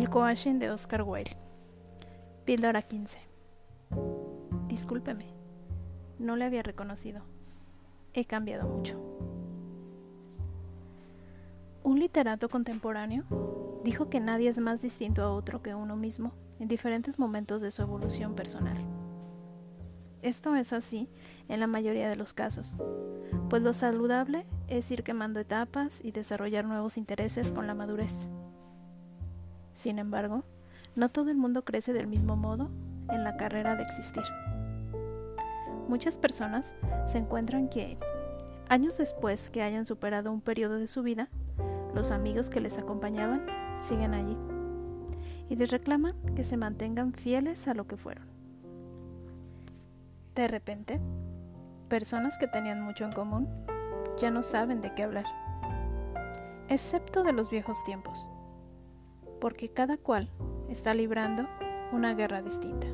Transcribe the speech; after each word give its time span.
El 0.00 0.08
coaching 0.08 0.58
de 0.58 0.70
Oscar 0.70 1.02
Wilde. 1.02 1.36
Píldora 2.46 2.80
15. 2.80 3.18
Discúlpeme, 4.66 5.26
no 6.18 6.36
le 6.36 6.46
había 6.46 6.62
reconocido. 6.62 7.20
He 8.14 8.24
cambiado 8.24 8.66
mucho. 8.66 8.98
Un 11.82 11.98
literato 11.98 12.48
contemporáneo 12.48 13.24
dijo 13.84 14.08
que 14.08 14.20
nadie 14.20 14.48
es 14.48 14.58
más 14.58 14.80
distinto 14.80 15.22
a 15.22 15.34
otro 15.34 15.60
que 15.60 15.74
uno 15.74 15.96
mismo 15.96 16.32
en 16.58 16.68
diferentes 16.68 17.18
momentos 17.18 17.60
de 17.60 17.70
su 17.70 17.82
evolución 17.82 18.34
personal. 18.34 18.78
Esto 20.22 20.54
es 20.54 20.72
así 20.72 21.10
en 21.46 21.60
la 21.60 21.66
mayoría 21.66 22.08
de 22.08 22.16
los 22.16 22.32
casos, 22.32 22.78
pues 23.50 23.60
lo 23.60 23.74
saludable 23.74 24.46
es 24.66 24.90
ir 24.90 25.02
quemando 25.02 25.40
etapas 25.40 26.02
y 26.02 26.12
desarrollar 26.12 26.64
nuevos 26.64 26.96
intereses 26.96 27.52
con 27.52 27.66
la 27.66 27.74
madurez. 27.74 28.30
Sin 29.80 29.98
embargo, 29.98 30.44
no 30.94 31.08
todo 31.08 31.30
el 31.30 31.38
mundo 31.38 31.64
crece 31.64 31.94
del 31.94 32.06
mismo 32.06 32.36
modo 32.36 32.68
en 33.08 33.24
la 33.24 33.38
carrera 33.38 33.76
de 33.76 33.82
existir. 33.82 34.24
Muchas 35.88 36.18
personas 36.18 36.76
se 37.06 37.16
encuentran 37.16 37.70
que, 37.70 37.96
años 38.68 38.98
después 38.98 39.48
que 39.48 39.62
hayan 39.62 39.86
superado 39.86 40.32
un 40.32 40.42
periodo 40.42 40.74
de 40.74 40.86
su 40.86 41.02
vida, 41.02 41.30
los 41.94 42.10
amigos 42.10 42.50
que 42.50 42.60
les 42.60 42.76
acompañaban 42.76 43.46
siguen 43.78 44.12
allí 44.12 44.36
y 45.48 45.56
les 45.56 45.70
reclaman 45.70 46.14
que 46.36 46.44
se 46.44 46.58
mantengan 46.58 47.14
fieles 47.14 47.66
a 47.66 47.72
lo 47.72 47.86
que 47.86 47.96
fueron. 47.96 48.26
De 50.34 50.46
repente, 50.46 51.00
personas 51.88 52.36
que 52.36 52.48
tenían 52.48 52.82
mucho 52.82 53.06
en 53.06 53.12
común 53.12 53.48
ya 54.18 54.30
no 54.30 54.42
saben 54.42 54.82
de 54.82 54.92
qué 54.92 55.04
hablar, 55.04 55.24
excepto 56.68 57.22
de 57.22 57.32
los 57.32 57.48
viejos 57.48 57.82
tiempos, 57.84 58.28
porque 59.40 59.68
cada 59.68 59.96
cual 59.96 60.30
está 60.68 60.94
librando 60.94 61.48
una 61.92 62.14
guerra 62.14 62.42
distinta. 62.42 62.86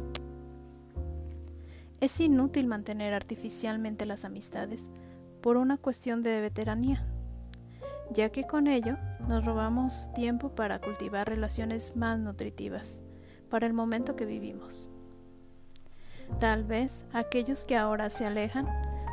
Es 2.01 2.21
inútil 2.21 2.67
mantener 2.67 3.15
artificialmente 3.15 4.07
las 4.07 4.25
amistades 4.25 4.91
por 5.41 5.57
una 5.57 5.79
cuestión 5.79 6.23
de 6.23 6.41
veteranía, 6.41 7.07
ya 8.13 8.31
que 8.31 8.45
con 8.45 8.67
ello 8.67 8.97
nos 9.29 9.45
robamos 9.45 10.13
tiempo 10.15 10.51
para 10.51 10.81
cultivar 10.81 11.29
relaciones 11.29 11.97
más 11.97 12.19
nutritivas 12.19 13.03
para 13.49 13.67
el 13.67 13.73
momento 13.73 14.17
que 14.17 14.27
vivimos. 14.27 14.89
Tal 16.41 16.65
vez 16.65 17.07
aquellos 17.13 17.65
que 17.65 17.77
ahora 17.77 18.11
se 18.11 18.27
alejan 18.27 18.67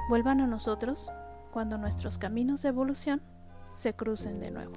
vuelvan 0.09 0.41
a 0.41 0.47
nosotros 0.47 1.11
cuando 1.51 1.77
nuestros 1.77 2.17
caminos 2.17 2.63
de 2.63 2.69
evolución 2.69 3.21
se 3.73 3.93
crucen 3.93 4.39
de 4.39 4.51
nuevo. 4.51 4.73